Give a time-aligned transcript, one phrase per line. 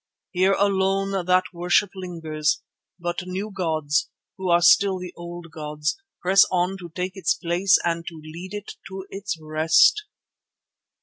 [0.31, 2.63] Here alone that worship lingers,
[2.99, 7.77] but new gods, who are still the old gods, press on to take its place
[7.85, 10.05] and to lead it to its rest.